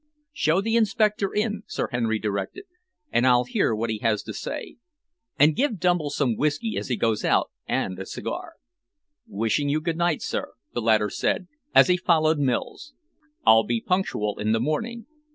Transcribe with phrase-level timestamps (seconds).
[0.33, 2.63] "Show the inspector in," Sir Henry directed,
[3.11, 4.77] "and I'll hear what he has to say.
[5.37, 8.55] And give Dumble some whisky as he goes out, and a cigar."
[9.27, 12.95] "Wishing you good night, sir," the latter said, as he followed Mills.
[13.45, 15.05] "I'll be punctual in the morning.